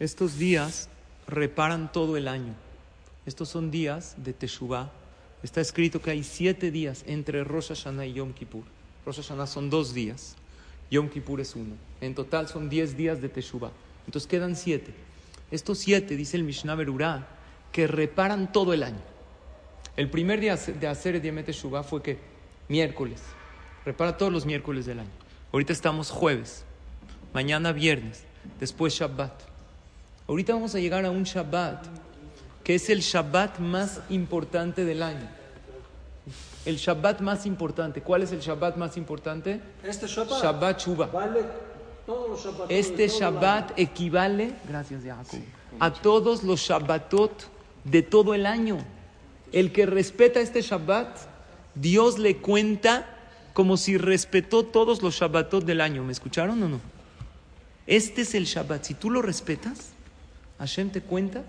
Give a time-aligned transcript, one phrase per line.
[0.00, 0.88] Estos días
[1.26, 2.54] reparan todo el año.
[3.26, 4.92] Estos son días de Teshuvah.
[5.42, 8.62] Está escrito que hay siete días entre Rosh Hashanah y Yom Kippur.
[9.04, 10.36] Rosh Hashanah son dos días,
[10.92, 11.74] Yom Kippur es uno.
[12.00, 13.72] En total son diez días de Teshuvah.
[14.06, 14.94] Entonces quedan siete.
[15.50, 17.26] Estos siete, dice el Mishnah Berurah,
[17.72, 19.02] que reparan todo el año.
[19.96, 22.18] El primer día de hacer el Diemet Teshuvah fue que
[22.68, 23.20] miércoles.
[23.84, 25.10] Repara todos los miércoles del año.
[25.52, 26.64] Ahorita estamos jueves,
[27.34, 28.22] mañana viernes,
[28.60, 29.47] después Shabbat.
[30.28, 31.86] Ahorita vamos a llegar a un Shabbat
[32.62, 35.26] que es el Shabbat más importante del año.
[36.66, 38.02] El Shabbat más importante.
[38.02, 39.62] ¿Cuál es el Shabbat más importante?
[39.82, 40.42] Este Shabbat.
[40.42, 41.06] Shabbat Shuba.
[41.06, 41.40] Vale
[42.04, 45.40] todos los Shabbatot Este todo Shabbat equivale, gracias Jacob,
[45.80, 47.32] a todos los Shabbatot
[47.84, 48.76] de todo el año.
[49.50, 51.20] El que respeta este Shabbat,
[51.74, 53.16] Dios le cuenta
[53.54, 56.04] como si respetó todos los Shabbatot del año.
[56.04, 56.80] ¿Me escucharon o no?
[57.86, 58.84] Este es el Shabbat.
[58.84, 59.92] Si tú lo respetas,
[60.58, 61.42] Hashem te cuenta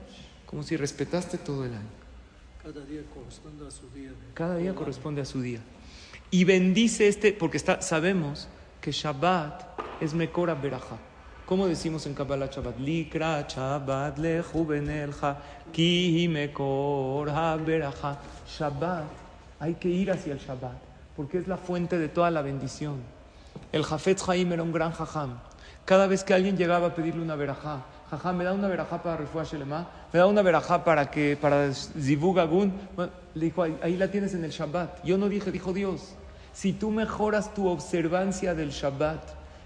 [0.46, 1.90] como si respetaste todo el año.
[2.62, 4.12] Cada día corresponde a su día.
[4.34, 5.60] Cada día corresponde a su día.
[6.32, 8.48] Y bendice este, porque está, sabemos
[8.82, 10.98] que Shabbat es Mekora Berajá.
[11.46, 12.80] ¿Cómo decimos en Kabbalah Shabbat?
[12.80, 15.38] Likra Shabbat lechu benelcha
[15.72, 17.32] ki Mekor
[17.66, 18.20] Berajá.
[18.48, 19.06] Shabbat,
[19.60, 20.78] hay que ir hacia el Shabbat,
[21.16, 22.98] porque es la fuente de toda la bendición.
[23.72, 25.40] El Jafetz Haim era un gran jajam.
[25.86, 29.18] Cada vez que alguien llegaba a pedirle una verajá, jajam, me da una verajá para
[29.18, 32.74] Refuah Shelema, me da una verajá para que para Zivug Agun.
[33.36, 35.04] Le dijo, ahí, ahí la tienes en el Shabbat.
[35.04, 36.16] Yo no dije, dijo Dios,
[36.54, 39.22] si tú mejoras tu observancia del Shabbat,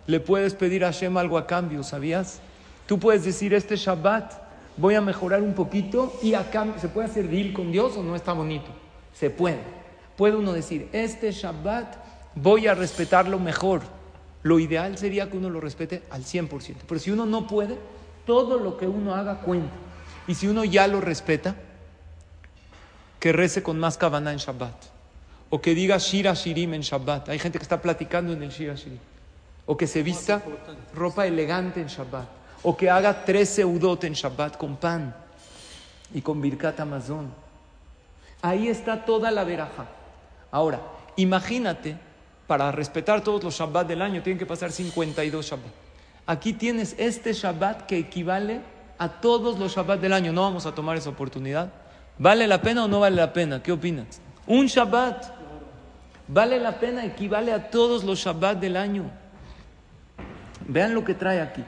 [0.06, 2.40] le puedes pedir a Hashem algo a cambio, ¿sabías?
[2.86, 4.34] Tú puedes decir, este Shabbat
[4.76, 8.04] voy a mejorar un poquito y a cambio, ¿se puede hacer deal con Dios o
[8.04, 8.70] no está bonito?
[9.14, 9.60] Se puede.
[10.18, 11.96] Puede uno decir, este Shabbat
[12.36, 13.82] voy a respetarlo mejor.
[14.42, 16.76] Lo ideal sería que uno lo respete al 100%.
[16.86, 17.78] Pero si uno no puede,
[18.26, 19.74] todo lo que uno haga cuenta.
[20.28, 21.56] Y si uno ya lo respeta,
[23.20, 24.76] que rece con más cabana en Shabbat.
[25.50, 27.30] O que diga Shira Shirim en Shabbat.
[27.30, 29.00] Hay gente que está platicando en el Shira Shirim.
[29.66, 30.42] O que se vista
[30.94, 32.28] ropa elegante en Shabbat.
[32.64, 35.16] O que haga tres seudot en Shabbat con pan
[36.14, 37.34] y con Birkat Amazon.
[38.42, 39.86] Ahí está toda la veraja.
[40.52, 40.82] Ahora,
[41.16, 41.96] imagínate,
[42.46, 45.72] para respetar todos los Shabbat del año, tienen que pasar 52 Shabbat.
[46.26, 48.62] Aquí tienes este Shabbat que equivale
[48.98, 50.32] a todos los Shabbat del año.
[50.32, 51.72] No vamos a tomar esa oportunidad.
[52.18, 53.62] ¿Vale la pena o no vale la pena?
[53.62, 54.22] ¿Qué opinas?
[54.48, 55.34] Un Shabbat.
[56.28, 57.04] ¿Vale la pena?
[57.06, 59.12] Equivale a todos los Shabbat del año.
[60.68, 61.64] Vean lo que trae aquí.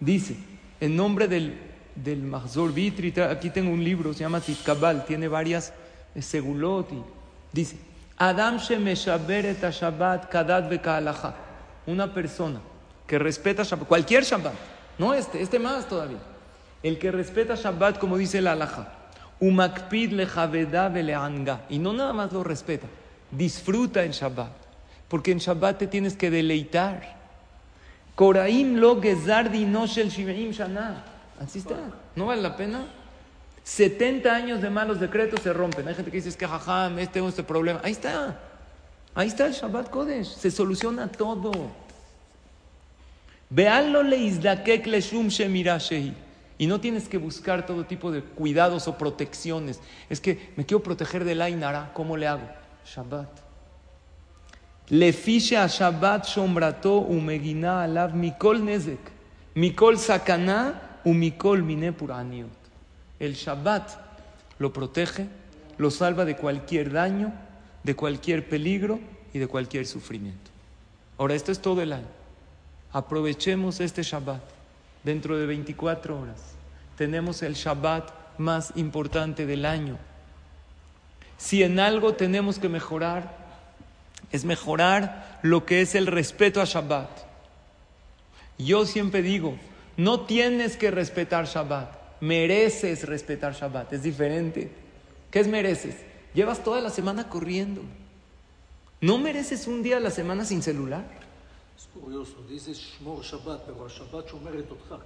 [0.00, 0.36] Dice,
[0.80, 1.58] en nombre del,
[1.94, 5.72] del Mahzor Vitri, aquí tengo un libro, se llama Titkabal, tiene varias
[6.14, 6.92] eh, segulot.
[6.92, 7.02] y
[7.52, 7.78] dice,
[8.18, 10.64] Adam shemeshaber et Shabbat kadat.
[11.86, 12.60] Una persona
[13.06, 14.54] que respeta Shabbat, cualquier Shabbat,
[14.98, 16.18] no este, este más todavía.
[16.82, 18.88] El que respeta Shabbat, como dice la halacha,
[19.40, 20.14] umakpid
[20.92, 21.64] veleanga.
[21.68, 22.86] Y no nada más lo respeta,
[23.30, 24.52] disfruta en Shabbat.
[25.08, 27.16] Porque en Shabbat te tienes que deleitar.
[28.14, 31.04] Koraim lo gezar dinoshel shiveim shana.
[31.40, 31.76] Así está.
[32.16, 32.86] ¿No vale la pena?
[33.62, 35.86] 70 años de malos decretos se rompen.
[35.86, 37.80] Hay gente que dice, es que jajam, este tengo este problema.
[37.84, 38.38] Ahí está.
[39.14, 40.36] Ahí está el Shabbat Kodesh.
[40.36, 41.52] Se soluciona todo.
[43.50, 46.12] Veanlo le izdakek le shum shemira shehi.
[46.58, 49.80] Y no tienes que buscar todo tipo de cuidados o protecciones.
[50.08, 51.92] Es que me quiero proteger del Ainara.
[51.92, 52.48] ¿Cómo le hago?
[52.86, 53.28] Shabbat.
[54.88, 59.00] Le fiche a Shabbat shombrato umegina alav mikol nezek.
[59.54, 62.48] Mikol sakana u mikol mine puraniot.
[63.18, 63.90] El Shabbat
[64.58, 65.26] lo protege,
[65.76, 67.32] lo salva de cualquier daño,
[67.82, 68.98] de cualquier peligro
[69.34, 70.50] y de cualquier sufrimiento.
[71.18, 72.15] Ahora, esto es todo el año.
[72.92, 74.42] Aprovechemos este Shabbat.
[75.04, 76.56] Dentro de 24 horas
[76.96, 79.98] tenemos el Shabbat más importante del año.
[81.38, 83.36] Si en algo tenemos que mejorar,
[84.32, 87.08] es mejorar lo que es el respeto a Shabbat.
[88.58, 89.56] Yo siempre digo,
[89.96, 94.70] no tienes que respetar Shabbat, mereces respetar Shabbat, es diferente.
[95.30, 95.96] ¿Qué es mereces?
[96.34, 97.82] Llevas toda la semana corriendo.
[99.00, 101.04] ¿No mereces un día a la semana sin celular?
[101.76, 104.26] Es curioso, dice Shmor Shabbat, pero Shabbat.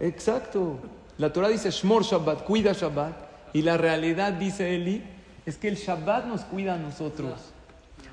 [0.01, 0.79] Exacto.
[1.19, 3.29] La Torah dice Shmor Shabbat, cuida Shabbat.
[3.53, 5.03] Y la realidad, dice Eli,
[5.45, 7.33] es que el Shabbat nos cuida a nosotros.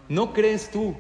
[0.10, 0.96] ¿No crees tú,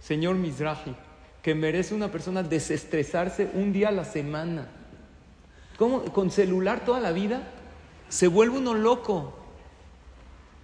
[0.00, 0.96] señor Mizrahi,
[1.42, 4.68] que merece una persona desestresarse un día a la semana?
[5.76, 6.04] ¿Cómo?
[6.04, 7.42] ¿Con celular toda la vida?
[8.08, 9.34] Se vuelve uno loco.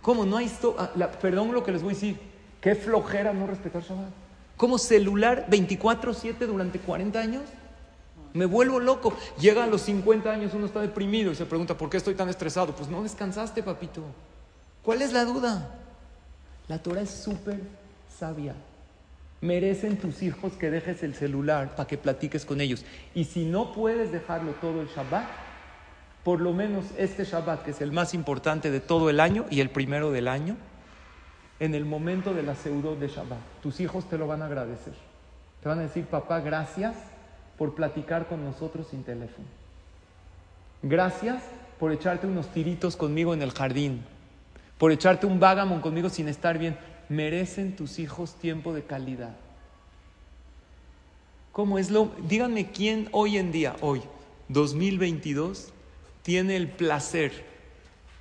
[0.01, 0.25] ¿Cómo?
[0.25, 0.47] No hay...
[0.47, 2.19] esto- ah, la- perdón lo que les voy a decir.
[2.63, 4.09] Qué flojera no respetar Shabbat.
[4.61, 7.45] ¿Cómo celular 24-7 durante 40 años?
[8.35, 9.17] Me vuelvo loco.
[9.41, 12.29] Llega a los 50 años, uno está deprimido y se pregunta, ¿por qué estoy tan
[12.29, 12.77] estresado?
[12.77, 14.03] Pues no descansaste, papito.
[14.83, 15.77] ¿Cuál es la duda?
[16.69, 17.59] La Torah es súper
[18.19, 18.55] sabia.
[19.41, 22.85] Merecen tus hijos que dejes el celular para que platiques con ellos.
[23.15, 25.27] Y si no puedes dejarlo todo el Shabbat,
[26.23, 29.61] por lo menos este Shabbat, que es el más importante de todo el año y
[29.61, 30.59] el primero del año,
[31.61, 34.95] en el momento de la de Shabbat, tus hijos te lo van a agradecer.
[35.63, 36.97] Te van a decir, papá, gracias
[37.59, 39.47] por platicar con nosotros sin teléfono.
[40.83, 41.43] Gracias
[41.79, 44.03] por echarte unos tiritos conmigo en el jardín.
[44.79, 46.79] Por echarte un vagamon conmigo sin estar bien.
[47.11, 49.37] Merecen tus hijos tiempo de calidad.
[51.53, 52.11] ¿Cómo es lo?
[52.27, 54.01] Díganme quién hoy en día, hoy,
[54.49, 55.73] 2022,
[56.23, 57.45] tiene el placer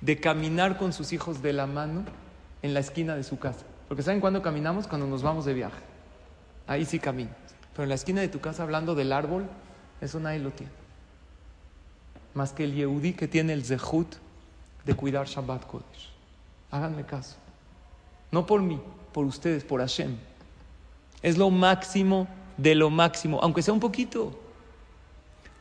[0.02, 2.04] de caminar con sus hijos de la mano
[2.62, 3.64] en la esquina de su casa.
[3.88, 4.86] Porque ¿saben cuándo caminamos?
[4.86, 5.82] Cuando nos vamos de viaje.
[6.66, 7.30] Ahí sí camino.
[7.72, 9.46] Pero en la esquina de tu casa hablando del árbol,
[10.00, 10.72] eso nadie lo tiene.
[12.34, 14.14] Más que el Yehudi que tiene el Zehut
[14.84, 16.10] de cuidar Shabbat Kodesh.
[16.70, 17.36] Háganme caso.
[18.30, 18.80] No por mí,
[19.12, 20.16] por ustedes, por Hashem.
[21.22, 24.38] Es lo máximo de lo máximo, aunque sea un poquito.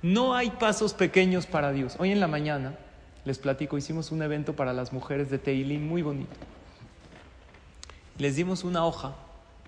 [0.01, 1.95] No hay pasos pequeños para Dios.
[1.99, 2.77] Hoy en la mañana,
[3.25, 6.35] les platico, hicimos un evento para las mujeres de Teilim muy bonito.
[8.19, 9.15] Les dimos una hoja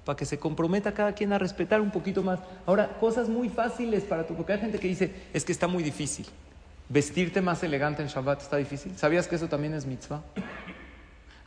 [0.05, 2.39] para que se comprometa cada quien a respetar un poquito más.
[2.65, 5.83] Ahora, cosas muy fáciles para tu, porque hay gente que dice, es que está muy
[5.83, 6.27] difícil.
[6.89, 8.97] Vestirte más elegante en Shabbat está difícil.
[8.97, 10.21] ¿Sabías que eso también es mitzvah?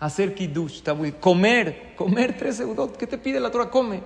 [0.01, 2.97] Hacer kiddush está muy Comer, comer tres eudot.
[2.97, 3.69] ¿Qué te pide la Torah?
[3.69, 4.03] Come.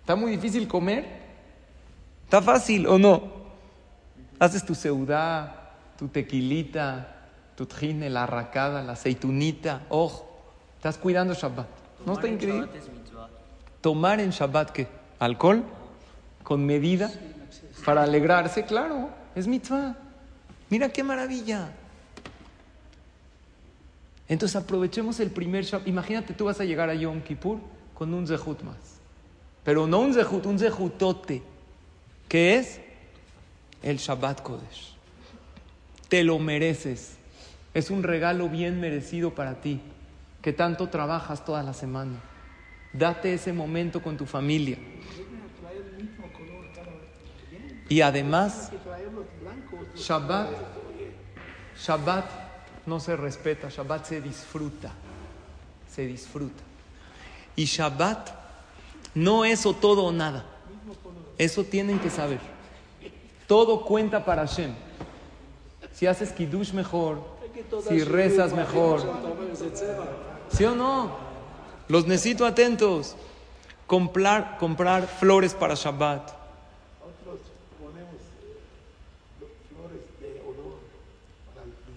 [0.00, 1.06] ¿Está muy difícil comer?
[2.24, 3.22] ¿Está fácil o no?
[4.40, 9.82] Haces tu seudá, tu tequilita, tu tjine, la arracada, la aceitunita.
[9.88, 10.28] Ojo,
[10.76, 11.81] estás cuidando Shabbat.
[12.06, 12.68] ¿No está increíble?
[13.80, 14.88] Tomar en Shabbat qué?
[15.18, 15.64] ¿Alcohol?
[16.42, 17.10] ¿Con medida?
[17.84, 19.96] Para alegrarse, claro, es mitzvah.
[20.70, 21.72] Mira qué maravilla.
[24.28, 25.88] Entonces aprovechemos el primer Shabbat.
[25.88, 27.58] Imagínate, tú vas a llegar a Yom Kippur
[27.94, 28.76] con un zehut más.
[29.64, 31.42] Pero no un zehut, un zehutote.
[32.28, 32.80] ¿Qué es?
[33.82, 34.96] El Shabbat Kodesh.
[36.08, 37.16] Te lo mereces.
[37.74, 39.80] Es un regalo bien merecido para ti
[40.42, 42.20] que tanto trabajas toda la semana.
[42.92, 44.76] Date ese momento con tu familia.
[47.88, 48.70] Y además,
[49.94, 50.50] Shabbat,
[51.78, 52.24] Shabbat
[52.86, 54.92] no se respeta, Shabbat se disfruta,
[55.88, 56.62] se disfruta.
[57.54, 58.30] Y Shabbat
[59.14, 60.44] no es o todo o nada.
[61.38, 62.40] Eso tienen que saber.
[63.46, 64.72] Todo cuenta para Hashem.
[65.92, 67.22] Si haces kiddush mejor,
[67.88, 69.02] si rezas mejor,
[70.52, 71.16] ¿Sí o no?
[71.88, 73.16] Los necesito atentos.
[73.86, 76.30] Comprar, comprar flores para Shabbat.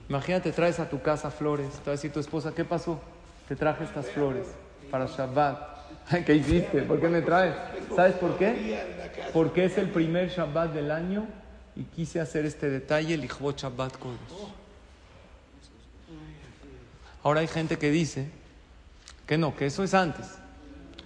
[0.08, 1.70] Imagínate, traes a tu casa flores.
[1.72, 3.00] Te va a decir tu esposa, ¿qué pasó?
[3.48, 4.46] Te traje estas flores
[4.92, 5.76] para Shabbat.
[6.26, 6.84] ¿Qué hiciste?
[6.84, 7.56] ¿Por qué me traes?
[7.96, 8.80] ¿Sabes por qué?
[9.34, 11.26] Porque es el primer Shabbat del año
[11.76, 14.50] y quise hacer este detalle, el Shabbat Kodesh.
[17.24, 18.30] Ahora hay gente que dice
[19.26, 20.38] que no, que eso es antes.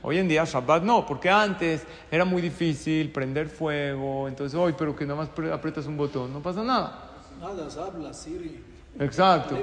[0.01, 4.95] Hoy en día Shabbat no, porque antes era muy difícil prender fuego, entonces hoy, pero
[4.95, 7.09] que nada más aprietas un botón, no pasa nada.
[7.39, 8.63] Nada, habla, Siri.
[8.97, 9.57] Exacto.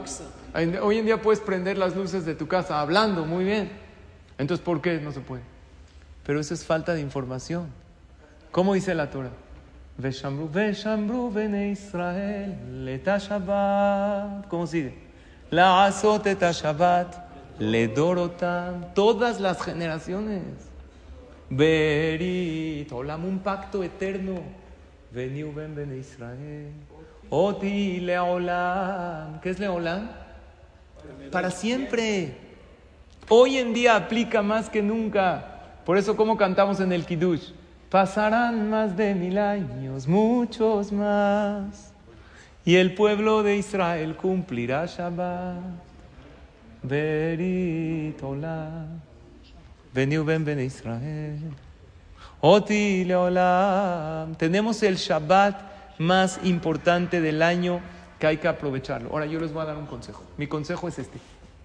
[0.82, 3.70] Hoy en día puedes prender las luces de tu casa hablando, muy bien.
[4.38, 5.42] Entonces, ¿por qué no se puede?
[6.24, 7.68] Pero eso es falta de información.
[8.50, 9.30] ¿Cómo dice la Torah?
[9.98, 14.46] Veshamru, Veshamru, Bene Israel, Shabbat.
[14.48, 14.94] ¿Cómo sigue?
[15.50, 17.25] La azot Shabbat
[17.58, 20.42] le dorotan todas las generaciones.
[21.48, 24.40] Berit, olam, un pacto eterno.
[25.12, 26.72] Veniu ben ben Israel.
[27.30, 29.40] Oti leolam.
[29.40, 30.10] ¿Qué es leolam?
[31.30, 32.36] Para siempre.
[33.28, 35.52] Hoy en día aplica más que nunca.
[35.84, 37.50] Por eso, como cantamos en el Kiddush,
[37.90, 41.92] pasarán más de mil años, muchos más,
[42.64, 45.85] y el pueblo de Israel cumplirá Shabbat.
[46.88, 48.86] Beritola.
[49.92, 51.40] Veniu ben ben Israel.
[52.40, 54.34] Oti leolam.
[54.36, 57.80] Tenemos el Shabbat más importante del año
[58.18, 59.10] que hay que aprovecharlo.
[59.10, 60.22] Ahora yo les voy a dar un consejo.
[60.36, 61.18] Mi consejo es este.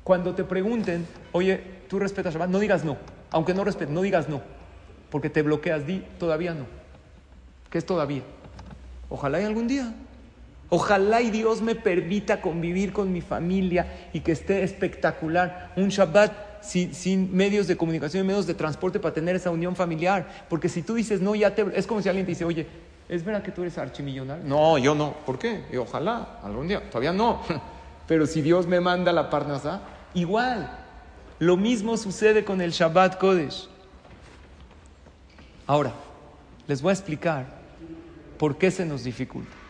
[0.03, 2.49] Cuando te pregunten, oye, ¿tú respetas Shabbat?
[2.49, 2.97] No digas no.
[3.31, 4.41] Aunque no respetes, no digas no.
[5.09, 5.85] Porque te bloqueas.
[5.85, 6.65] Di, todavía no.
[7.69, 8.23] ¿Qué es todavía?
[9.09, 9.93] Ojalá y algún día.
[10.73, 15.73] Ojalá y Dios me permita convivir con mi familia y que esté espectacular.
[15.75, 20.45] Un Shabbat sin, medios de comunicación y medios de transporte para tener esa unión familiar.
[20.49, 21.65] Porque si tú dices, no, ya te...
[21.75, 22.65] Es como si alguien te dice, oye,
[23.09, 24.45] ¿Es verdad que tú eres archimillonario?
[24.45, 25.13] No, yo no.
[25.25, 25.65] ¿Por qué?
[25.69, 26.89] Y ojalá, algún día.
[26.89, 27.41] Todavía no.
[28.07, 29.81] Pero si Dios me manda la parnasá,
[30.13, 30.71] igual.
[31.37, 33.67] Lo mismo sucede con el Shabbat Kodesh.
[35.67, 35.91] Ahora,
[36.67, 37.47] les voy a explicar
[38.37, 39.60] por qué se nos dificulta.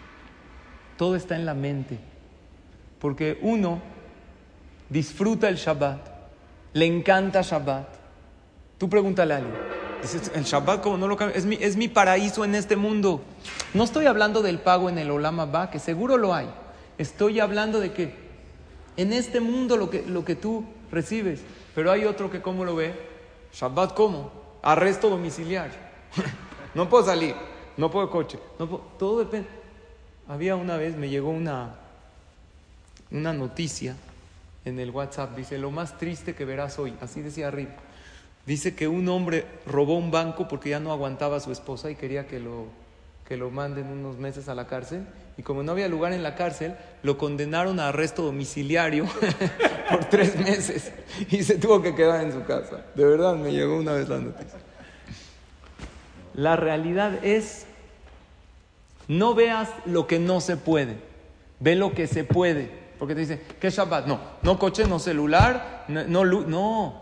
[1.01, 1.97] Todo está en la mente.
[2.99, 3.81] Porque uno
[4.87, 5.99] disfruta el Shabbat,
[6.73, 7.87] le encanta Shabbat.
[8.77, 9.55] Tú pregúntale a alguien.
[10.03, 13.21] Dices, el Shabbat como no lo es mi, es mi paraíso en este mundo.
[13.73, 16.47] No estoy hablando del pago en el Olam Abba, que seguro lo hay.
[16.99, 18.13] Estoy hablando de que
[18.95, 21.41] en este mundo lo que, lo que tú recibes.
[21.73, 22.93] Pero hay otro que cómo lo ve.
[23.53, 24.31] Shabbat cómo?
[24.61, 25.79] Arresto domiciliario.
[26.75, 27.33] no puedo salir,
[27.75, 28.37] no puedo coche.
[28.59, 28.67] No
[28.99, 29.60] todo depende.
[30.31, 31.75] Había una vez, me llegó una,
[33.11, 33.97] una noticia
[34.63, 35.35] en el WhatsApp.
[35.35, 36.93] Dice, lo más triste que verás hoy.
[37.01, 37.71] Así decía arriba.
[38.45, 41.95] Dice que un hombre robó un banco porque ya no aguantaba a su esposa y
[41.95, 42.67] quería que lo,
[43.27, 45.05] que lo manden unos meses a la cárcel.
[45.37, 49.07] Y como no había lugar en la cárcel, lo condenaron a arresto domiciliario
[49.91, 50.93] por tres meses
[51.29, 52.85] y se tuvo que quedar en su casa.
[52.95, 54.59] De verdad, me llegó una vez la noticia.
[56.35, 57.65] La realidad es,
[59.11, 60.95] no veas lo que no se puede,
[61.59, 62.71] ve lo que se puede.
[62.97, 64.07] Porque te dice, ¿qué Shabbat?
[64.07, 67.01] No, no coche, no celular, no, no, no,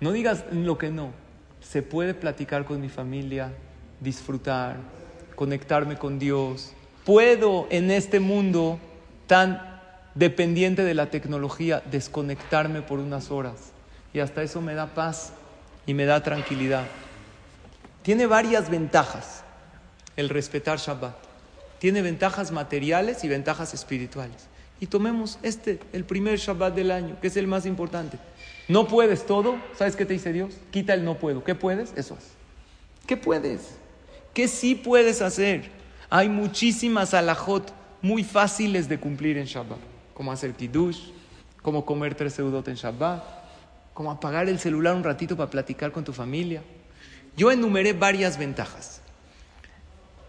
[0.00, 1.10] no digas lo que no.
[1.60, 3.52] Se puede platicar con mi familia,
[4.00, 4.78] disfrutar,
[5.36, 6.72] conectarme con Dios.
[7.04, 8.80] Puedo en este mundo
[9.28, 9.80] tan
[10.16, 13.70] dependiente de la tecnología desconectarme por unas horas.
[14.12, 15.32] Y hasta eso me da paz
[15.86, 16.84] y me da tranquilidad.
[18.02, 19.44] Tiene varias ventajas
[20.16, 21.14] el respetar Shabbat.
[21.78, 24.48] Tiene ventajas materiales y ventajas espirituales
[24.82, 28.18] y tomemos este, el primer Shabbat del año, que es el más importante.
[28.66, 30.54] No puedes todo, ¿sabes qué te dice Dios?
[30.72, 31.44] Quita el no puedo.
[31.44, 31.92] ¿Qué puedes?
[31.96, 32.30] Eso es.
[33.06, 33.76] ¿Qué puedes?
[34.34, 35.70] ¿Qué sí puedes hacer?
[36.10, 39.78] Hay muchísimas alajot muy fáciles de cumplir en Shabbat,
[40.14, 41.10] como hacer kiddush,
[41.62, 43.22] como comer tres seudot en Shabbat,
[43.94, 46.60] como apagar el celular un ratito para platicar con tu familia.
[47.36, 49.01] Yo enumeré varias ventajas.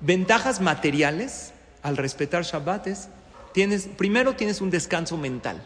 [0.06, 3.08] Ventajas materiales al respetar Shabbat es
[3.54, 5.66] tienes, primero tienes un descanso mental.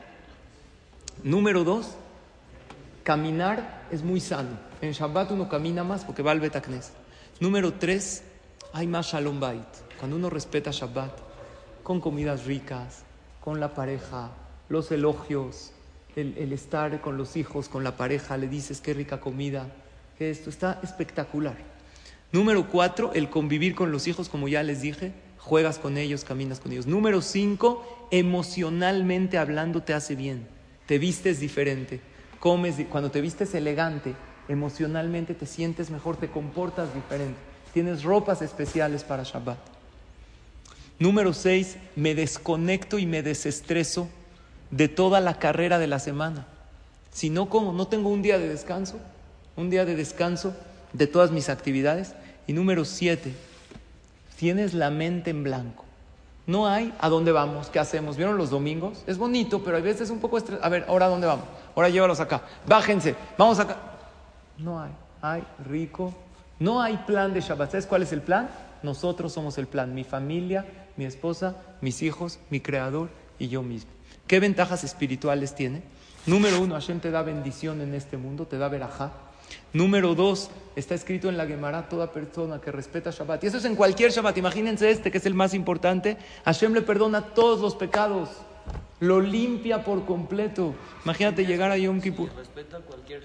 [1.23, 1.95] Número dos,
[3.01, 4.59] caminar es muy sano.
[4.79, 6.91] En Shabbat uno camina más porque va al Betacnes.
[7.39, 8.21] Número tres,
[8.73, 9.65] hay más Shalom Bait.
[9.97, 11.17] Cuando uno respeta Shabbat,
[11.81, 12.99] con comidas ricas,
[13.43, 14.29] con la pareja,
[14.69, 15.71] los elogios,
[16.15, 19.65] el, el, estar con los hijos, con la pareja, le dices qué rica comida,
[20.15, 21.76] que esto está espectacular.
[22.31, 26.59] Número cuatro, el convivir con los hijos, como ya les dije, juegas con ellos, caminas
[26.59, 26.85] con ellos.
[26.85, 30.47] Número cinco, emocionalmente hablando te hace bien,
[30.85, 32.01] te vistes diferente,
[32.39, 34.13] comes, cuando te vistes elegante,
[34.49, 37.39] emocionalmente te sientes mejor, te comportas diferente,
[37.73, 39.57] tienes ropas especiales para Shabbat.
[40.99, 44.09] Número seis, me desconecto y me desestreso
[44.71, 46.47] de toda la carrera de la semana.
[47.11, 47.71] Si no, ¿cómo?
[47.71, 48.99] No tengo un día de descanso,
[49.55, 50.55] un día de descanso
[50.97, 52.13] de todas mis actividades.
[52.47, 53.33] Y número siete,
[54.37, 55.85] tienes la mente en blanco.
[56.45, 58.15] No hay a dónde vamos, qué hacemos.
[58.15, 59.03] ¿Vieron los domingos?
[59.05, 60.59] Es bonito, pero a veces un poco estrés.
[60.63, 61.45] A ver, ahora a dónde vamos.
[61.75, 62.41] Ahora llévalos acá.
[62.65, 63.75] Bájense, vamos acá.
[64.57, 64.91] No hay.
[65.21, 66.13] Hay rico.
[66.59, 67.71] No hay plan de Shabbat.
[67.71, 68.49] ¿Sabes cuál es el plan?
[68.81, 69.93] Nosotros somos el plan.
[69.93, 73.91] Mi familia, mi esposa, mis hijos, mi creador y yo mismo.
[74.25, 75.83] ¿Qué ventajas espirituales tiene?
[76.25, 79.11] Número uno, Hashem te da bendición en este mundo, te da verajá.
[79.73, 83.43] Número dos, está escrito en la Gemara, toda persona que respeta Shabbat.
[83.43, 84.37] Y eso es en cualquier Shabbat.
[84.37, 86.17] Imagínense este, que es el más importante.
[86.45, 88.29] Hashem le perdona todos los pecados.
[88.99, 90.73] Lo limpia por completo.
[91.03, 92.29] Imagínate llegar a Yom Kippur.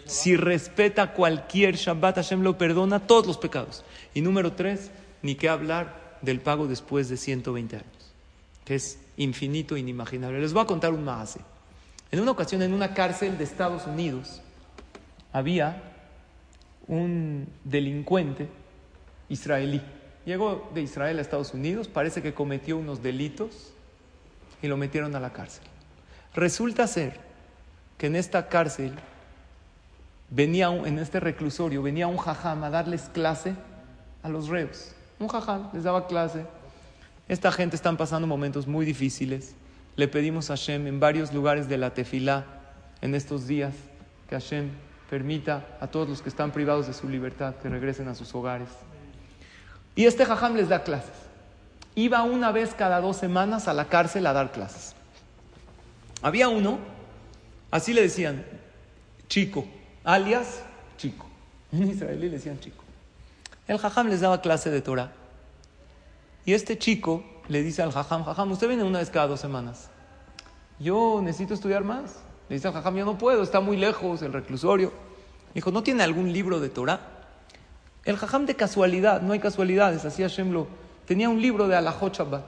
[0.04, 3.84] Si respeta cualquier Shabbat, Hashem lo perdona todos los pecados.
[4.14, 4.90] Y número tres,
[5.22, 8.14] ni qué hablar del pago después de 120 años,
[8.64, 10.40] que es infinito, inimaginable.
[10.40, 11.38] Les voy a contar un más.
[12.10, 14.40] En una ocasión, en una cárcel de Estados Unidos,
[15.32, 15.91] había
[16.88, 18.48] un delincuente
[19.28, 19.82] israelí.
[20.24, 23.72] Llegó de Israel a Estados Unidos, parece que cometió unos delitos
[24.62, 25.64] y lo metieron a la cárcel.
[26.34, 27.20] Resulta ser
[27.98, 28.94] que en esta cárcel
[30.30, 33.54] venía, en este reclusorio, venía un jajam a darles clase
[34.22, 34.94] a los reos.
[35.18, 36.46] Un jajam les daba clase.
[37.28, 39.54] Esta gente están pasando momentos muy difíciles.
[39.96, 42.46] Le pedimos a Hashem en varios lugares de la tefilá
[43.00, 43.74] en estos días
[44.28, 44.70] que Hashem
[45.12, 48.70] permita a todos los que están privados de su libertad que regresen a sus hogares.
[49.94, 51.12] Y este jajam les da clases.
[51.94, 54.94] Iba una vez cada dos semanas a la cárcel a dar clases.
[56.22, 56.78] Había uno,
[57.70, 58.42] así le decían,
[59.28, 59.66] chico,
[60.02, 60.62] alias
[60.96, 61.26] chico.
[61.72, 62.82] En israelí le decían chico.
[63.68, 65.12] El jajam les daba clase de Torah.
[66.46, 69.90] Y este chico le dice al jajam, jajam, usted viene una vez cada dos semanas.
[70.78, 72.22] Yo necesito estudiar más.
[72.52, 74.92] Le dice jajam, yo no puedo, está muy lejos el reclusorio.
[75.54, 77.00] Dijo, ¿no tiene algún libro de Torah?
[78.04, 80.66] El jajam de casualidad, no hay casualidades, así Hashem lo...
[81.06, 82.44] Tenía un libro de Alajot Shabbat.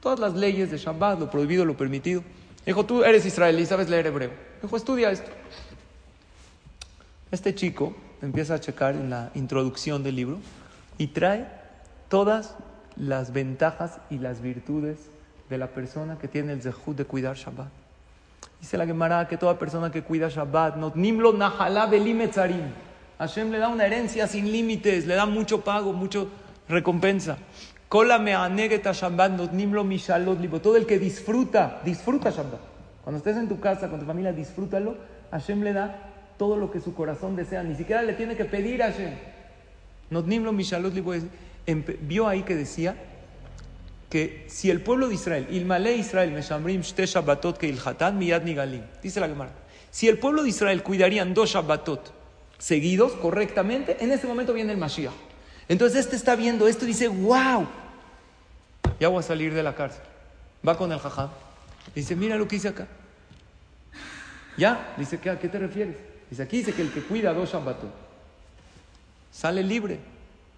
[0.00, 2.22] Todas las leyes de Shabbat, lo prohibido, lo permitido.
[2.64, 4.30] Dijo, tú eres israelí, sabes leer hebreo.
[4.62, 5.32] Dijo, estudia esto.
[7.32, 10.38] Este chico empieza a checar en la introducción del libro
[10.98, 11.48] y trae
[12.08, 12.54] todas
[12.94, 14.98] las ventajas y las virtudes
[15.50, 17.85] de la persona que tiene el zehut de cuidar Shabbat.
[18.60, 22.72] Dice la Gemara que toda persona que cuida Shabbat, no nimlo nahalá belimetzarim.
[23.18, 26.28] Hashem le da una herencia sin límites, le da mucho pago, mucho
[26.68, 27.38] recompensa.
[27.88, 30.60] Kola me anegeta Shabbat, libo.
[30.60, 32.60] Todo el que disfruta, disfruta Shabbat.
[33.04, 34.96] Cuando estés en tu casa con tu familia, disfrútalo.
[35.30, 37.62] Hashem le da todo lo que su corazón desea.
[37.62, 39.14] Ni siquiera le tiene que pedir a Hashem.
[40.10, 41.12] Not nimlo mishalot libo.
[42.02, 42.96] Vio ahí que decía
[44.08, 48.82] que si el pueblo de Israel, Ilmale Israel, Meshamrim Shte Shabbatot que Ilhatan Miyad Nigalim,
[49.02, 49.52] dice la Gemara,
[49.90, 52.12] si el pueblo de Israel cuidarían dos Shabbatot
[52.58, 55.12] seguidos correctamente, en ese momento viene el Mashiach.
[55.68, 57.66] Entonces este está viendo esto y dice, wow,
[59.00, 60.02] ya voy a salir de la cárcel.
[60.66, 61.30] Va con el jajá.
[61.94, 62.86] Dice, mira lo que hice acá.
[64.56, 65.96] Ya, dice, ¿a qué te refieres?
[66.30, 67.90] Dice, aquí dice que el que cuida dos Shabbatot
[69.30, 69.98] sale libre.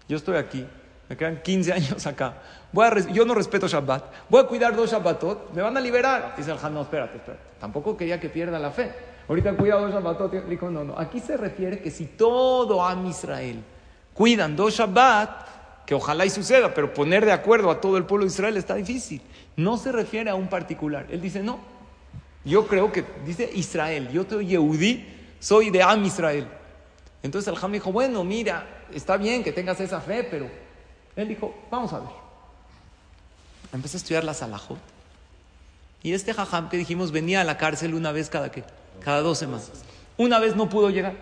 [0.07, 0.65] Yo estoy aquí,
[1.09, 2.35] me quedan 15 años acá.
[2.71, 4.03] Voy a yo no respeto Shabbat.
[4.29, 5.51] Voy a cuidar dos Shabbatot.
[5.53, 6.35] Me van a liberar.
[6.37, 7.43] Dice el Han, no, espérate, espérate.
[7.59, 8.91] Tampoco quería que pierda la fe.
[9.27, 10.31] Ahorita cuidado dos Shabbatot.
[10.45, 10.97] Dijo, no, no.
[10.97, 13.63] Aquí se refiere que si todo Am Israel
[14.13, 18.25] cuidan dos Shabbat, que ojalá y suceda, pero poner de acuerdo a todo el pueblo
[18.25, 19.21] de Israel está difícil.
[19.55, 21.07] No se refiere a un particular.
[21.09, 21.59] Él dice, no.
[22.45, 25.05] Yo creo que, dice Israel, yo soy Yehudí,
[25.39, 26.47] soy de Am Israel.
[27.23, 30.47] Entonces el Ham dijo, bueno, mira, está bien que tengas esa fe, pero
[31.15, 32.09] él dijo, vamos a ver.
[33.73, 34.79] Empecé a estudiar la Salahot.
[36.01, 38.63] Y este jajam que dijimos venía a la cárcel una vez cada qué?
[39.03, 39.69] Cada dos semanas.
[40.17, 41.15] Una vez no pudo llegar.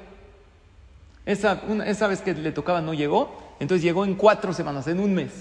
[1.26, 5.14] Esa, esa vez que le tocaba no llegó, entonces llegó en cuatro semanas, en un
[5.14, 5.32] mes.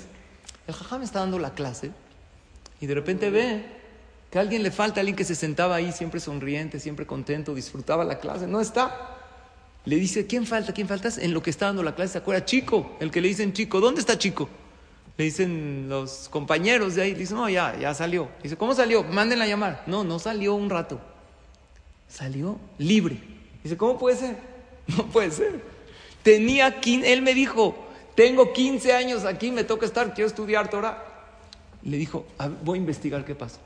[0.66, 1.92] El jajam está dando la clase
[2.80, 3.64] y de repente ve
[4.30, 8.04] que a alguien le falta, alguien que se sentaba ahí siempre sonriente, siempre contento, disfrutaba
[8.04, 9.15] la clase, no está.
[9.86, 10.74] Le dice, ¿quién falta?
[10.74, 11.08] ¿Quién falta?
[11.18, 12.44] En lo que está dando la clase, ¿se acuerda?
[12.44, 14.48] Chico, el que le dicen chico, ¿dónde está chico?
[15.16, 18.28] Le dicen los compañeros de ahí, le dicen, no, ya, ya salió.
[18.42, 19.04] Dice, ¿cómo salió?
[19.04, 19.84] Mándenla a llamar.
[19.86, 21.00] No, no salió un rato.
[22.08, 23.16] Salió libre.
[23.62, 24.36] Dice, ¿cómo puede ser?
[24.96, 25.60] No puede ser.
[26.22, 27.76] Tenía, él me dijo,
[28.14, 31.04] tengo 15 años aquí, me toca estar, quiero estudiar Torah.
[31.82, 32.24] Le dijo,
[32.62, 33.58] voy a investigar qué pasó.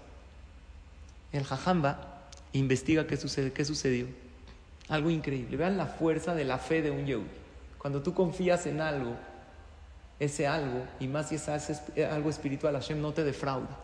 [1.32, 4.06] El jajamba investiga qué, sucede, qué sucedió.
[4.90, 5.56] Algo increíble.
[5.56, 7.26] Vean la fuerza de la fe de un Yehudi.
[7.78, 9.14] Cuando tú confías en algo,
[10.18, 13.78] ese algo, y más si es algo espiritual, Hashem no te defrauda.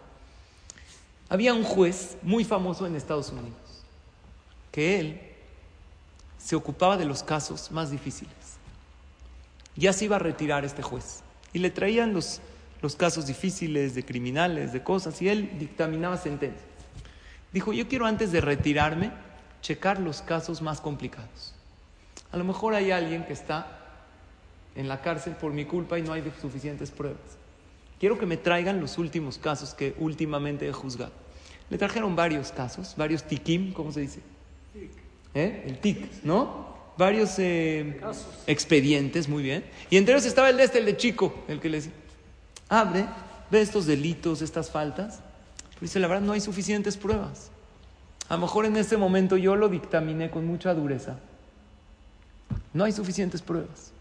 [1.28, 3.56] Había un juez muy famoso en Estados Unidos,
[4.70, 5.20] que él
[6.38, 8.34] se ocupaba de los casos más difíciles.
[9.76, 11.22] Ya se iba a retirar este juez.
[11.52, 12.40] Y le traían los,
[12.82, 16.64] los casos difíciles de criminales, de cosas, y él dictaminaba sentencias.
[17.52, 19.10] Dijo, yo quiero antes de retirarme
[19.66, 21.52] checar los casos más complicados.
[22.30, 23.80] A lo mejor hay alguien que está
[24.76, 27.36] en la cárcel por mi culpa y no hay suficientes pruebas.
[27.98, 31.10] Quiero que me traigan los últimos casos que últimamente he juzgado.
[31.68, 34.20] Le trajeron varios casos, varios tikim, ¿cómo se dice?
[35.34, 35.64] ¿Eh?
[35.66, 36.76] El tic, ¿no?
[36.96, 38.00] Varios eh,
[38.46, 39.64] expedientes, muy bien.
[39.90, 41.90] Y entre ellos estaba el de este, el de Chico, el que le dice,
[42.68, 43.06] abre,
[43.50, 45.22] ve estos delitos, estas faltas.
[45.70, 47.50] Pero dice, la verdad, no hay suficientes pruebas.
[48.28, 51.16] A lo mejor en ese momento yo lo dictaminé con mucha dureza.
[52.72, 53.92] No hay suficientes pruebas.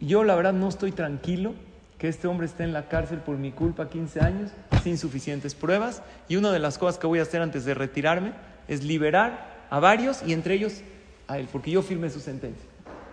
[0.00, 1.54] Yo la verdad no estoy tranquilo
[1.98, 4.50] que este hombre esté en la cárcel por mi culpa 15 años
[4.82, 6.02] sin suficientes pruebas.
[6.28, 8.32] Y una de las cosas que voy a hacer antes de retirarme
[8.68, 10.80] es liberar a varios y entre ellos
[11.28, 12.68] a él, porque yo firmé su sentencia.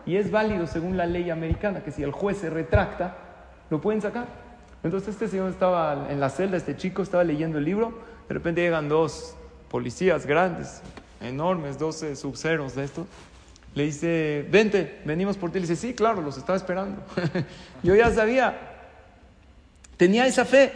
[0.06, 3.18] Y es válido según la ley americana que si el juez se retracta,
[3.70, 4.28] lo pueden sacar.
[4.84, 8.62] Entonces este señor estaba en la celda, este chico estaba leyendo el libro de repente
[8.62, 9.36] llegan dos
[9.70, 10.82] policías grandes,
[11.22, 13.08] enormes, dos subceros de estos.
[13.74, 15.60] Le dice, vente, venimos por ti.
[15.60, 17.02] Le dice, sí, claro, los estaba esperando.
[17.84, 18.58] Yo ya sabía.
[19.98, 20.74] Tenía esa fe.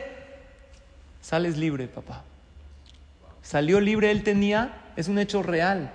[1.21, 2.23] Sales libre, papá.
[3.41, 5.91] Salió libre, él tenía, es un hecho real.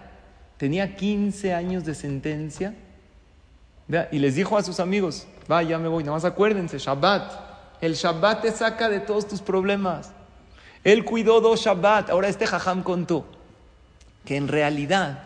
[0.57, 2.75] Tenía 15 años de sentencia.
[4.11, 7.47] y les dijo a sus amigos, va, ya me voy, nada más acuérdense, Shabbat.
[7.81, 10.11] El Shabbat te saca de todos tus problemas.
[10.87, 12.11] Él cuidó dos Shabbat.
[12.11, 13.27] Ahora este Jajam contó
[14.25, 15.25] que en realidad,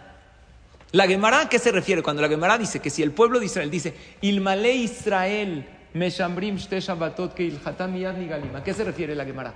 [0.90, 2.02] la Gemara, ¿a qué se refiere?
[2.02, 7.34] Cuando la Gemara dice que si el pueblo de Israel dice, Ilmale Israel, Meshambrim Shabbatot
[7.34, 7.52] que
[7.88, 8.56] miyad nigalim.
[8.56, 9.52] ¿A qué se refiere la Gemara?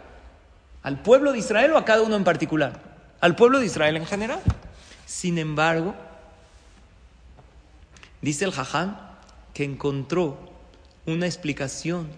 [0.82, 2.82] ¿Al pueblo de Israel o a cada uno en particular?
[3.22, 4.42] Al pueblo de Israel en general.
[5.06, 5.94] Sin embargo,
[8.20, 8.98] dice el Jajam
[9.54, 10.38] que encontró
[11.06, 12.08] una explicación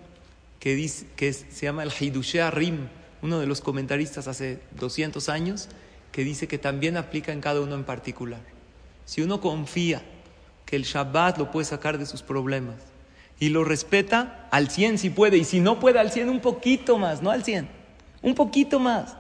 [0.59, 2.89] que, dice, que se llama el Hidushea Rim,
[3.27, 5.69] uno de los comentaristas hace 200 años,
[6.13, 8.41] que dice que también aplica en cada uno en particular.
[9.05, 10.01] Si uno confía
[10.65, 12.77] que el Shabbat lo puede sacar de sus problemas
[13.39, 16.99] y lo respeta al 100 si puede, y si no puede al 100 un poquito
[16.99, 17.69] más, no al 100,
[18.23, 19.17] un poquito más.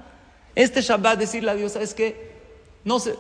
[0.55, 2.37] Este Shabbat decirle a Dios, ¿sabes qué?
[2.85, 3.17] No sé,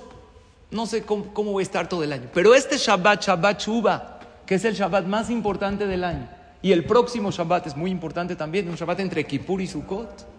[0.71, 4.55] no sé cómo, voy a estar todo el año, pero este Shabbat, Shabbat Shuba, que
[4.55, 6.29] es el Shabbat más importante del año,
[6.63, 10.36] y el próximo Shabbat es muy importante también, un Shabbat entre Kippur y Sukkot,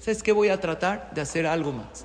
[0.00, 0.32] ¿sabes qué?
[0.32, 2.04] Voy a tratar de hacer algo más.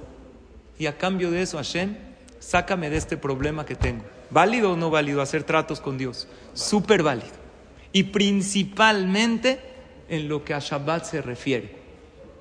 [0.77, 1.95] Y a cambio de eso, Hashem,
[2.39, 4.03] sácame de este problema que tengo.
[4.29, 6.27] ¿Válido o no válido hacer tratos con Dios?
[6.53, 7.33] Súper válido.
[7.93, 9.59] Y principalmente
[10.09, 11.75] en lo que a Shabbat se refiere.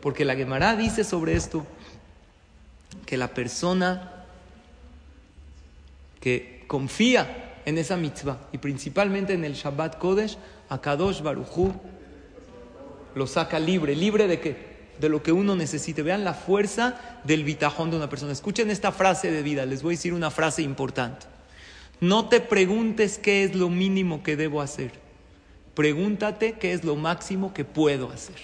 [0.01, 1.64] Porque la Gemara dice sobre esto
[3.07, 4.25] que la persona
[6.21, 10.37] que confía en esa mitzvah y principalmente en el Shabbat Kodesh,
[10.69, 11.73] a Kadosh Baruchu
[13.14, 13.95] lo saca libre.
[13.95, 14.73] ¿Libre de qué?
[15.00, 16.02] De lo que uno necesite.
[16.02, 18.33] Vean la fuerza del bitajón de una persona.
[18.33, 21.26] Escuchen esta frase de vida, les voy a decir una frase importante.
[22.00, 24.92] No te preguntes qué es lo mínimo que debo hacer.
[25.74, 28.37] Pregúntate qué es lo máximo que puedo hacer.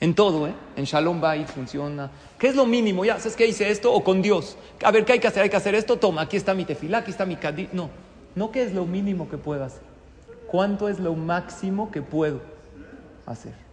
[0.00, 0.54] En todo, ¿eh?
[0.76, 2.10] En Shalom Bait funciona.
[2.38, 3.04] ¿Qué es lo mínimo?
[3.04, 3.92] Ya, ¿sabes qué hice esto?
[3.92, 4.56] O con Dios.
[4.84, 5.42] A ver, ¿qué hay que hacer?
[5.42, 5.98] Hay que hacer esto.
[5.98, 7.68] Toma, aquí está mi tefilá, aquí está mi cadí.
[7.72, 7.90] No,
[8.36, 9.82] no qué es lo mínimo que puedo hacer.
[10.46, 12.40] ¿Cuánto es lo máximo que puedo
[13.26, 13.67] hacer?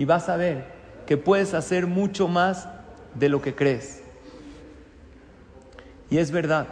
[0.00, 0.64] Y vas a ver
[1.04, 2.66] que puedes hacer mucho más
[3.14, 4.02] de lo que crees.
[6.08, 6.68] Y es verdad.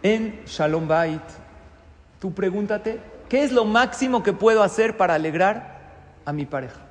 [0.00, 1.20] En Shalom Bait,
[2.20, 5.80] tú pregúntate, ¿qué es lo máximo que puedo hacer para alegrar
[6.24, 6.82] a mi pareja?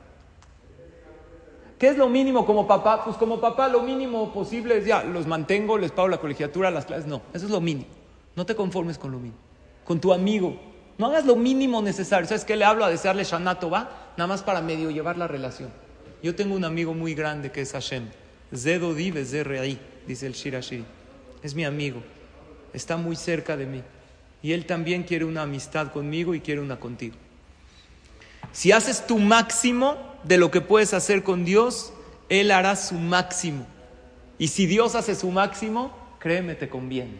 [1.77, 3.05] ¿Qué es lo mínimo como papá?
[3.05, 6.85] Pues como papá lo mínimo posible es ya, los mantengo, les pago la colegiatura, las
[6.85, 7.07] clases.
[7.07, 7.87] No, eso es lo mínimo.
[8.35, 9.39] No te conformes con lo mínimo.
[9.85, 10.68] Con tu amigo,
[10.99, 12.27] no hagas lo mínimo necesario.
[12.27, 14.11] ¿Sabes qué le hablo a desearle Shanato va?
[14.17, 15.69] Nada más para medio llevar la relación.
[16.21, 18.09] Yo tengo un amigo muy grande que es Hashem.
[18.53, 19.23] Zedo dive
[20.05, 20.85] dice el Shirashiri.
[21.41, 22.03] Es mi amigo.
[22.73, 23.81] Está muy cerca de mí.
[24.43, 27.15] Y él también quiere una amistad conmigo y quiere una contigo.
[28.51, 31.93] Si haces tu máximo de lo que puedes hacer con Dios,
[32.27, 33.65] Él hará su máximo.
[34.37, 37.19] Y si Dios hace su máximo, créeme, te conviene.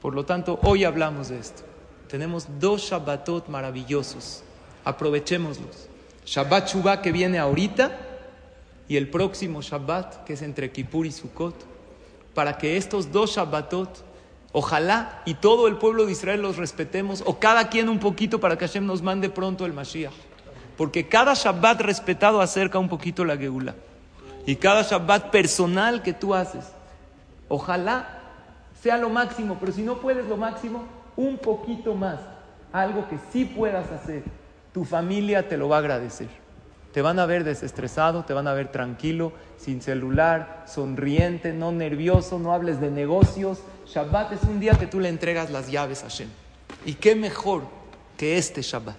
[0.00, 1.73] Por lo tanto, hoy hablamos de esto.
[2.14, 4.44] Tenemos dos Shabbatot maravillosos.
[4.84, 5.88] Aprovechémoslos.
[6.24, 7.90] Shabbat Shuvah que viene ahorita
[8.86, 11.56] y el próximo Shabbat que es entre Kippur y Sukkot.
[12.32, 14.04] Para que estos dos Shabbatot,
[14.52, 18.56] ojalá y todo el pueblo de Israel los respetemos, o cada quien un poquito para
[18.56, 20.14] que Hashem nos mande pronto el Mashiach.
[20.76, 23.74] Porque cada Shabbat respetado acerca un poquito la Geula.
[24.46, 26.64] Y cada Shabbat personal que tú haces,
[27.48, 28.20] ojalá
[28.80, 30.84] sea lo máximo, pero si no puedes lo máximo,
[31.16, 32.18] un poquito más,
[32.72, 34.22] algo que sí puedas hacer,
[34.72, 36.28] tu familia te lo va a agradecer.
[36.92, 42.38] Te van a ver desestresado, te van a ver tranquilo, sin celular, sonriente, no nervioso,
[42.38, 43.58] no hables de negocios.
[43.86, 46.28] Shabbat es un día que tú le entregas las llaves a Hashem.
[46.86, 47.62] ¿Y qué mejor
[48.16, 48.96] que este Shabbat?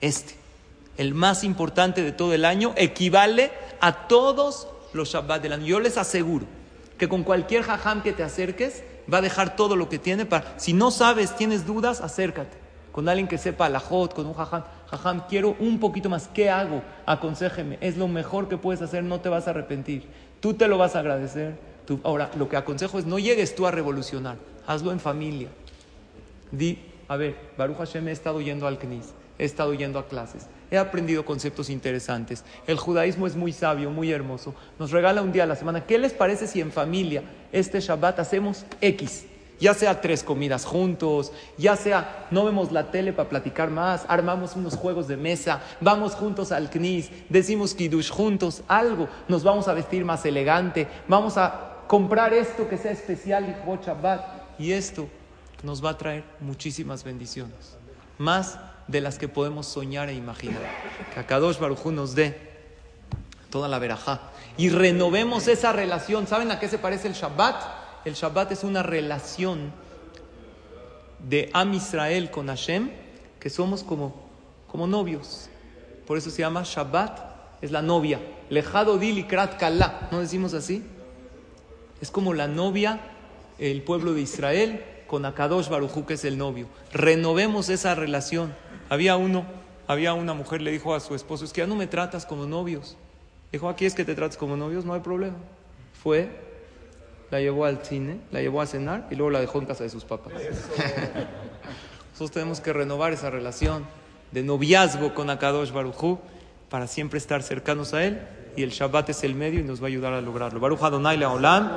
[0.00, 0.34] Este,
[0.96, 5.66] el más importante de todo el año, equivale a todos los Shabbat del año.
[5.66, 6.46] Yo les aseguro
[6.98, 10.58] que con cualquier jajam que te acerques, va a dejar todo lo que tiene para,
[10.58, 12.68] si no sabes, tienes dudas, acércate
[12.98, 16.50] con alguien que sepa la jot, con un jajam, jajam, quiero un poquito más, ¿qué
[16.50, 16.82] hago?
[17.06, 20.08] Aconsejeme, es lo mejor que puedes hacer, no te vas a arrepentir,
[20.40, 21.60] tú te lo vas a agradecer.
[22.02, 25.48] Ahora, lo que aconsejo es no llegues tú a revolucionar, hazlo en familia.
[26.50, 30.48] Di, a ver, Baruch Hashem, he estado yendo al Knis, he estado yendo a clases,
[30.68, 32.44] he aprendido conceptos interesantes.
[32.66, 34.56] El judaísmo es muy sabio, muy hermoso.
[34.78, 35.86] Nos regala un día a la semana.
[35.86, 39.26] ¿Qué les parece si en familia este Shabbat hacemos X?
[39.60, 44.54] Ya sea tres comidas juntos, ya sea no vemos la tele para platicar más, armamos
[44.54, 49.74] unos juegos de mesa, vamos juntos al knis, decimos kiddush juntos, algo, nos vamos a
[49.74, 54.60] vestir más elegante, vamos a comprar esto que sea especial y Shabbat.
[54.60, 55.08] Y esto
[55.62, 57.76] nos va a traer muchísimas bendiciones.
[58.18, 60.62] Más de las que podemos soñar e imaginar.
[61.14, 62.36] Que Akadosh Baruj nos dé
[63.50, 64.20] toda la verajá
[64.58, 66.26] y renovemos esa relación.
[66.26, 67.62] ¿Saben a qué se parece el Shabbat?
[68.04, 69.72] El Shabbat es una relación
[71.20, 72.90] de Am Israel con Hashem,
[73.38, 74.28] que somos como,
[74.66, 75.48] como novios.
[76.06, 77.20] Por eso se llama Shabbat,
[77.62, 78.20] es la novia.
[78.50, 80.84] Lejado dil krat kala, ¿no decimos así?
[82.00, 82.98] Es como la novia,
[83.60, 86.66] el pueblo de Israel, con Akadosh Barujú, que es el novio.
[86.92, 88.54] Renovemos esa relación.
[88.88, 89.44] Había uno,
[89.86, 92.46] había una mujer, le dijo a su esposo, es que ya no me tratas como
[92.46, 92.96] novios.
[93.52, 95.36] Dijo, aquí es que te tratas como novios, no hay problema.
[96.02, 96.28] Fue,
[97.30, 99.90] la llevó al cine, la llevó a cenar y luego la dejó en casa de
[99.90, 100.32] sus papás.
[102.10, 103.86] Nosotros tenemos que renovar esa relación
[104.32, 106.18] de noviazgo con Akadosh Barujú
[106.68, 108.20] para siempre estar cercanos a él
[108.56, 110.58] y el Shabbat es el medio y nos va a ayudar a lograrlo.
[110.58, 111.70] Baruch Adonai Leolam.